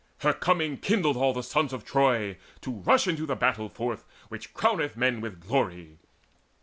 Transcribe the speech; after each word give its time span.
Her 0.21 0.33
coming 0.33 0.77
kindled 0.77 1.15
all 1.15 1.31
the 1.31 1.43
sons 1.43 1.71
Of 1.71 1.85
Troy 1.85 2.37
to 2.61 2.71
rush 2.71 3.07
into 3.07 3.27
the 3.27 3.35
battle 3.35 3.69
forth 3.69 4.03
Which 4.29 4.51
crowneth 4.55 4.97
men 4.97 5.21
with 5.21 5.39
glory. 5.39 5.97